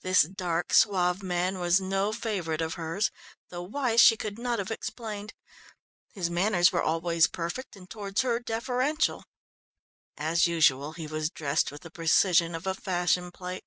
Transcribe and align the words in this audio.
This 0.00 0.22
dark, 0.22 0.72
suave 0.74 1.22
man 1.22 1.60
was 1.60 1.80
no 1.80 2.10
favourite 2.12 2.60
of 2.60 2.74
hers, 2.74 3.12
though 3.50 3.62
why 3.62 3.94
she 3.94 4.16
could 4.16 4.36
not 4.36 4.58
have 4.58 4.72
explained. 4.72 5.32
His 6.12 6.28
manners 6.28 6.72
were 6.72 6.82
always 6.82 7.28
perfect 7.28 7.76
and, 7.76 7.88
towards 7.88 8.22
her, 8.22 8.40
deferential. 8.40 9.22
As 10.16 10.48
usual, 10.48 10.94
he 10.94 11.06
was 11.06 11.30
dressed 11.30 11.70
with 11.70 11.82
the 11.82 11.90
precision 11.92 12.56
of 12.56 12.66
a 12.66 12.74
fashion 12.74 13.30
plate. 13.30 13.62